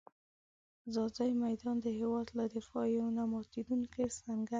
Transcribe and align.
ځاځي 0.93 1.31
میدان 1.43 1.75
د 1.81 1.87
هېواد 1.99 2.27
له 2.37 2.45
دفاع 2.55 2.85
یو 2.97 3.07
نه 3.17 3.23
ماتېدونکی 3.31 4.03
سنګر 4.17 4.47
دی. 4.47 4.49